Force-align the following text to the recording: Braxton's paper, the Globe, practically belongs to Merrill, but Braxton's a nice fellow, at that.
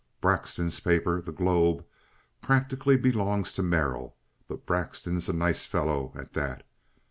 Braxton's 0.19 0.79
paper, 0.79 1.21
the 1.21 1.31
Globe, 1.31 1.85
practically 2.41 2.97
belongs 2.97 3.53
to 3.53 3.61
Merrill, 3.61 4.17
but 4.47 4.65
Braxton's 4.65 5.29
a 5.29 5.33
nice 5.33 5.67
fellow, 5.67 6.11
at 6.15 6.33
that. 6.33 6.65